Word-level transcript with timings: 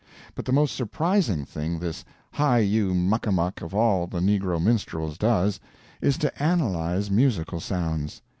But 0.33 0.45
the 0.45 0.51
most 0.51 0.75
surprising 0.75 1.45
thing 1.45 1.77
this 1.77 2.03
High 2.31 2.57
You 2.73 2.95
Muck 2.95 3.27
a 3.27 3.31
Muck 3.31 3.61
of 3.61 3.75
all 3.75 4.07
the 4.07 4.17
negro 4.19 4.59
minstrels 4.59 5.15
does, 5.15 5.59
is 6.01 6.17
to 6.17 6.41
analyze 6.41 7.11
musical 7.11 7.59
sounds. 7.59 8.23